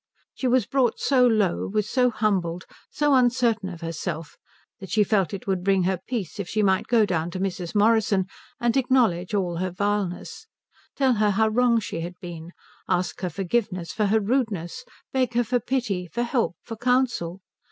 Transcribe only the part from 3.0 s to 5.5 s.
uncertain of herself, that she felt it